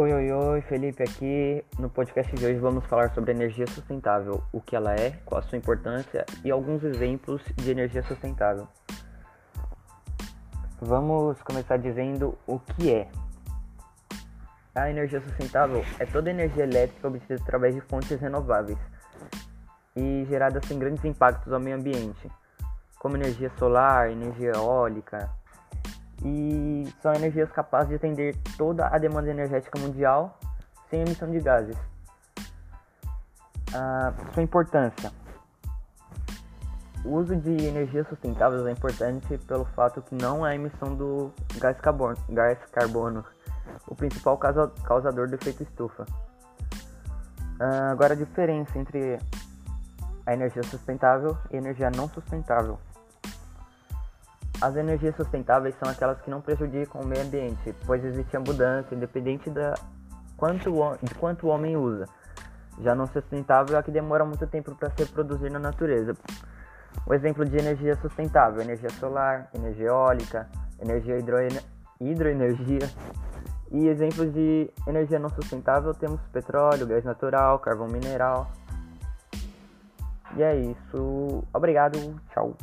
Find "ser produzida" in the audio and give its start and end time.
64.90-65.50